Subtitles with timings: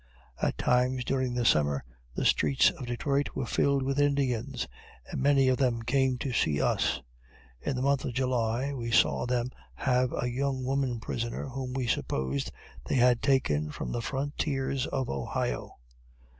[0.41, 1.83] At times, during the summer,
[2.15, 4.67] the streets of Detroit were filled with Indians;
[5.11, 6.99] and many of them came to see us.
[7.61, 11.85] In the month of July, we saw them have a young woman prisoner, whom we
[11.85, 12.51] supposed
[12.85, 15.75] they had taken from the frontiers of Ohio.